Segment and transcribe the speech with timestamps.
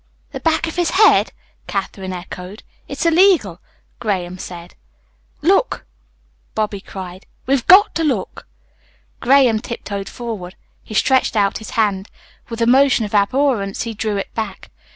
[0.31, 1.31] "The back of his head!"
[1.67, 2.63] Katherine echoed.
[2.87, 3.61] "It's illegal,"
[3.99, 4.73] Graham said.
[5.43, 5.85] "Look!"
[6.55, 7.27] Bobby cried.
[7.45, 8.47] "We've got to look!"
[9.19, 10.55] Graham tiptoed forward.
[10.83, 12.09] He stretched out his hand.
[12.49, 14.71] With a motion of abhorrence he drew it back.